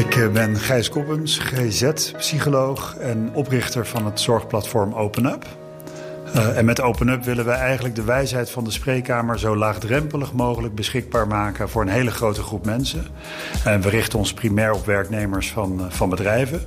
[0.00, 5.46] Ik eh, ben Gijs Koppens, GZ-psycholoog en oprichter van het zorgplatform OpenUp.
[6.34, 10.74] Uh, en met OpenUp willen wij eigenlijk de wijsheid van de spreekkamer zo laagdrempelig mogelijk
[10.74, 13.06] beschikbaar maken voor een hele grote groep mensen.
[13.64, 16.62] En we richten ons primair op werknemers van, van bedrijven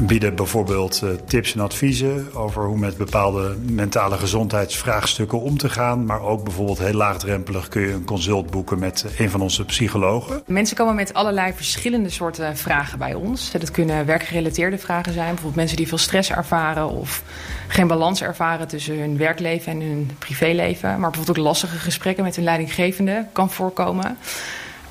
[0.00, 6.04] bieden bijvoorbeeld uh, tips en adviezen over hoe met bepaalde mentale gezondheidsvraagstukken om te gaan.
[6.04, 10.42] Maar ook bijvoorbeeld heel laagdrempelig kun je een consult boeken met een van onze psychologen.
[10.46, 13.50] Mensen komen met allerlei verschillende soorten vragen bij ons.
[13.50, 15.26] Dat kunnen werkgerelateerde vragen zijn.
[15.26, 17.22] Bijvoorbeeld mensen die veel stress ervaren of
[17.68, 20.88] geen balans ervaren tussen hun werkleven en hun privéleven.
[20.88, 24.16] Maar bijvoorbeeld ook lastige gesprekken met hun leidinggevende kan voorkomen.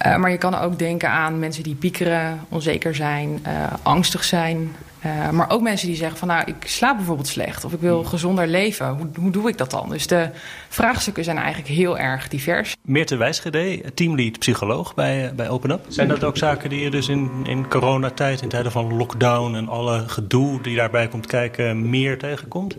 [0.05, 3.45] Uh, maar je kan ook denken aan mensen die piekeren, onzeker zijn,
[3.83, 7.73] angstig zijn, uh, maar ook mensen die zeggen van nou, ik slaap bijvoorbeeld slecht of
[7.73, 8.87] ik wil gezonder leven.
[8.87, 9.89] Hoe, hoe doe ik dat dan?
[9.89, 10.29] Dus de
[10.69, 12.75] vraagstukken zijn eigenlijk heel erg divers.
[12.81, 15.85] Meerte Wijsgede, teamlead psycholoog bij, bij OpenUp.
[15.87, 19.67] Zijn dat ook zaken die je dus in, in coronatijd, in tijden van lockdown en
[19.67, 22.75] alle gedoe die daarbij komt kijken, meer tegenkomt?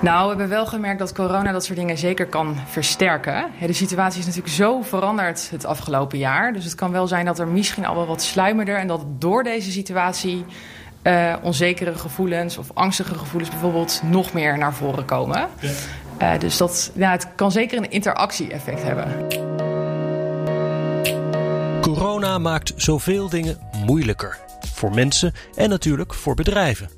[0.00, 3.46] Nou, we hebben wel gemerkt dat corona dat soort dingen zeker kan versterken.
[3.60, 6.52] De situatie is natuurlijk zo veranderd het afgelopen jaar.
[6.52, 9.42] Dus het kan wel zijn dat er misschien al wel wat sluimerder en dat door
[9.42, 10.44] deze situatie
[11.02, 15.48] uh, onzekere gevoelens of angstige gevoelens bijvoorbeeld nog meer naar voren komen.
[15.60, 15.70] Ja.
[16.34, 19.26] Uh, dus dat, ja, het kan zeker een interactie-effect hebben.
[21.80, 24.38] Corona maakt zoveel dingen moeilijker.
[24.74, 26.90] Voor mensen en natuurlijk voor bedrijven.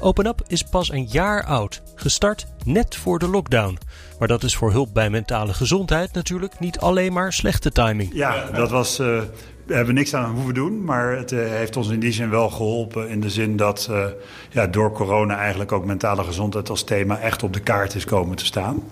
[0.00, 3.78] OpenUp is pas een jaar oud, gestart net voor de lockdown.
[4.18, 8.10] Maar dat is voor hulp bij mentale gezondheid natuurlijk niet alleen maar slechte timing.
[8.14, 11.88] Ja, dat was uh, we hebben niks aan hoeven doen, maar het uh, heeft ons
[11.88, 13.08] in die zin wel geholpen.
[13.08, 14.04] In de zin dat uh,
[14.50, 18.36] ja, door corona eigenlijk ook mentale gezondheid als thema echt op de kaart is komen
[18.36, 18.82] te staan.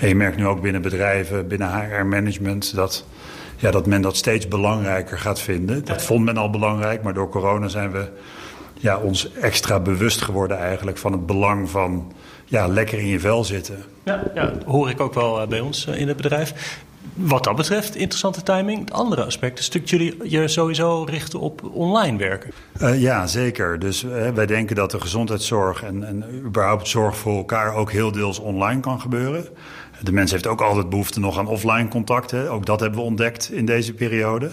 [0.00, 3.06] En je merkt nu ook binnen bedrijven, binnen HR-management, dat,
[3.56, 5.84] ja, dat men dat steeds belangrijker gaat vinden.
[5.84, 8.08] Dat vond men al belangrijk, maar door corona zijn we
[8.74, 12.12] ja, ons extra bewust geworden eigenlijk van het belang van
[12.44, 13.84] ja, lekker in je vel zitten.
[14.04, 16.78] Ja, ja dat hoor ik ook wel bij ons in het bedrijf
[17.14, 18.78] wat dat betreft, interessante timing.
[18.78, 22.50] Het andere aspect is dat jullie je sowieso richten op online werken.
[22.82, 23.78] Uh, ja, zeker.
[23.78, 28.12] Dus uh, wij denken dat de gezondheidszorg en, en überhaupt zorg voor elkaar ook heel
[28.12, 29.48] deels online kan gebeuren.
[30.02, 32.50] De mens heeft ook altijd behoefte nog aan offline contacten.
[32.50, 34.50] Ook dat hebben we ontdekt in deze periode.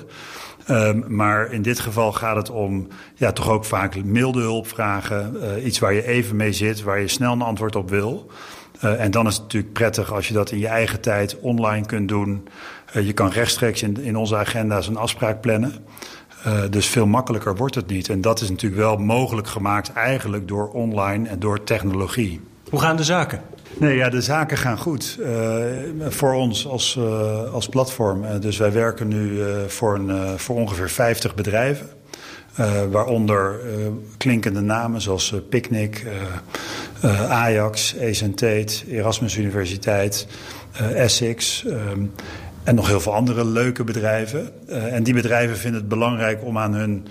[0.70, 5.36] Um, maar in dit geval gaat het om ja, toch ook vaak milde hulpvragen.
[5.36, 8.32] Uh, iets waar je even mee zit, waar je snel een antwoord op wil.
[8.84, 11.86] Uh, en dan is het natuurlijk prettig als je dat in je eigen tijd online
[11.86, 12.48] kunt doen.
[12.96, 15.74] Uh, je kan rechtstreeks in, in onze agenda's een afspraak plannen.
[16.48, 18.10] Uh, dus veel makkelijker wordt het niet.
[18.10, 22.42] En dat is natuurlijk wel mogelijk gemaakt eigenlijk door online en door technologie.
[22.70, 23.42] Hoe gaan de zaken?
[23.78, 25.18] Nee, ja, de zaken gaan goed.
[25.20, 25.28] Uh,
[26.08, 28.40] voor ons als, uh, als platform.
[28.40, 31.90] Dus wij werken nu voor, een, voor ongeveer 50 bedrijven.
[32.92, 33.60] waaronder
[34.18, 36.06] klinkende namen zoals Picnic,
[37.30, 40.28] Ajax, Ace Erasmus Universiteit,
[40.94, 41.64] Essex.
[41.68, 42.12] Um,
[42.64, 44.68] en nog heel veel andere leuke bedrijven.
[44.68, 47.08] en die bedrijven vinden het belangrijk om aan hun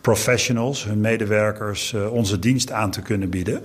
[0.00, 3.62] professionals, hun medewerkers, onze dienst aan te kunnen bieden.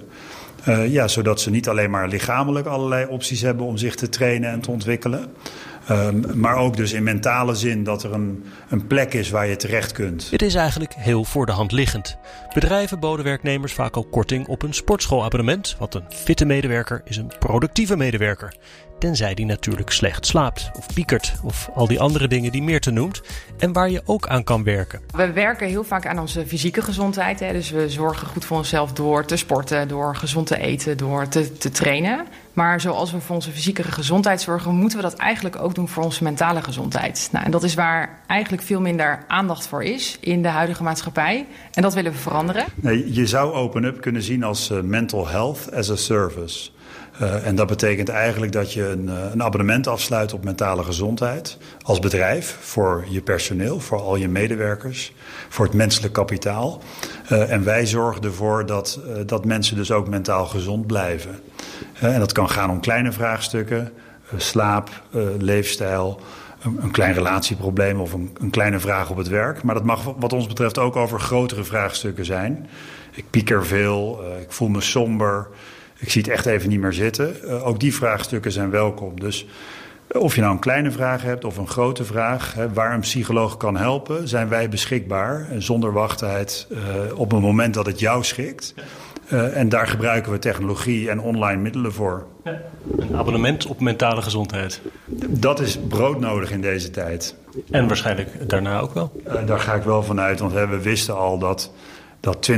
[0.67, 4.51] Uh, ja, zodat ze niet alleen maar lichamelijk allerlei opties hebben om zich te trainen
[4.51, 5.25] en te ontwikkelen.
[5.91, 9.55] Um, maar ook dus in mentale zin dat er een, een plek is waar je
[9.55, 10.27] terecht kunt.
[10.31, 12.17] Het is eigenlijk heel voor de hand liggend.
[12.53, 15.75] Bedrijven boden werknemers vaak al korting op een sportschoolabonnement.
[15.79, 18.53] Want een fitte medewerker is een productieve medewerker.
[18.99, 23.21] Tenzij die natuurlijk slecht slaapt of piekert of al die andere dingen die Meerte noemt.
[23.57, 25.01] En waar je ook aan kan werken.
[25.15, 27.39] We werken heel vaak aan onze fysieke gezondheid.
[27.39, 27.51] Hè.
[27.51, 31.53] Dus we zorgen goed voor onszelf door te sporten, door gezond te eten, door te,
[31.57, 32.25] te trainen.
[32.53, 36.03] Maar zoals we voor onze fysieke gezondheid zorgen, moeten we dat eigenlijk ook doen voor
[36.03, 37.29] onze mentale gezondheid.
[37.31, 41.45] Nou, en dat is waar eigenlijk veel minder aandacht voor is in de huidige maatschappij.
[41.73, 42.65] En dat willen we veranderen.
[42.75, 46.69] Nee, je zou Open Up kunnen zien als uh, mental health as a service.
[47.21, 51.57] Uh, en dat betekent eigenlijk dat je een, uh, een, abonnement afsluit op mentale gezondheid
[51.81, 55.13] als bedrijf voor je personeel, voor al je medewerkers,
[55.49, 56.81] voor het menselijk kapitaal.
[57.31, 61.39] Uh, en wij zorgen ervoor dat, dat mensen dus ook mentaal gezond blijven.
[61.99, 63.91] en dat kan gaan om kleine vraagstukken,
[64.37, 64.89] slaap,
[65.37, 66.19] leefstijl,
[66.61, 69.63] een, een, klein relatieprobleem of een, een, kleine vraag op het werk.
[69.63, 72.69] Maar dat mag wat ons betreft ook over grotere vraagstukken zijn.
[73.11, 75.47] Ik pieker veel, ik voel me somber.
[75.99, 77.35] Ik zie het echt even niet meer zitten.
[77.43, 79.19] Uh, ook die vraagstukken zijn welkom.
[79.19, 79.45] Dus
[80.11, 83.57] of je nou een kleine vraag hebt of een grote vraag, hè, waar een psycholoog
[83.57, 85.47] kan helpen, zijn wij beschikbaar.
[85.49, 86.79] En zonder wachttijd uh,
[87.19, 88.73] op een moment dat het jou schikt.
[89.33, 92.25] Uh, en daar gebruiken we technologie en online middelen voor.
[92.97, 94.81] Een abonnement op mentale gezondheid.
[95.27, 97.35] Dat is broodnodig in deze tijd.
[97.71, 99.11] En waarschijnlijk daarna ook wel?
[99.27, 101.71] Uh, daar ga ik wel vanuit, want we wisten al dat,
[102.19, 102.55] dat 20%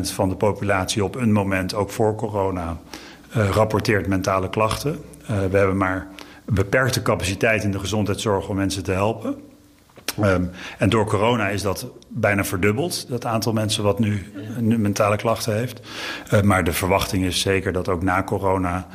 [0.00, 2.76] van de populatie op een moment, ook voor corona,
[3.36, 5.04] uh, rapporteert mentale klachten.
[5.22, 6.06] Uh, we hebben maar
[6.44, 9.36] beperkte capaciteit in de gezondheidszorg om mensen te helpen.
[10.24, 15.56] Um, en door corona is dat bijna verdubbeld, dat aantal mensen wat nu, mentale klachten
[15.56, 15.80] heeft.
[16.32, 18.86] Uh, maar de verwachting is zeker dat ook na corona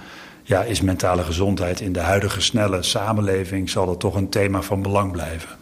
[0.44, 4.82] ja, is mentale gezondheid in de huidige snelle samenleving zal dat toch een thema van
[4.82, 5.58] belang blijven.